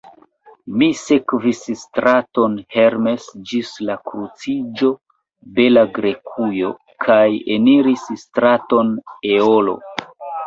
Mi 0.81 0.85
sekvis 0.99 1.59
straton 1.79 2.55
Hermes 2.75 3.27
ĝis 3.51 3.73
la 3.89 3.97
kruciĝo 4.11 4.89
Bela 5.59 5.83
Grekujo, 5.97 6.71
kaj 7.07 7.19
eniris 7.57 8.07
straton 8.23 8.91
Eolo. 9.35 9.77